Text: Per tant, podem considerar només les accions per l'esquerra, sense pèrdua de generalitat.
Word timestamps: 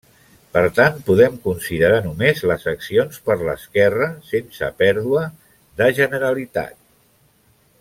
Per 0.53 0.61
tant, 0.77 0.95
podem 1.09 1.35
considerar 1.43 1.99
només 2.05 2.41
les 2.53 2.65
accions 2.71 3.21
per 3.27 3.37
l'esquerra, 3.43 4.09
sense 4.31 4.71
pèrdua 4.81 5.23
de 5.83 5.93
generalitat. 6.03 6.79